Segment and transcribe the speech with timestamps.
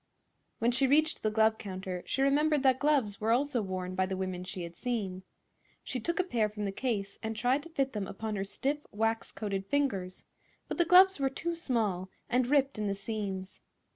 [0.57, 4.17] When she reached the glove counter she remembered that gloves were also worn by the
[4.17, 5.21] women she had seen.
[5.83, 8.79] She took a pair from the case and tried to fit them upon her stiff,
[8.91, 10.25] wax coated fingers;
[10.67, 13.61] but the gloves were too small and ripped in the seams.